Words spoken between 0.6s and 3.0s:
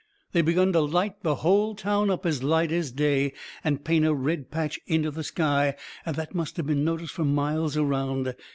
to light the whole town up as light as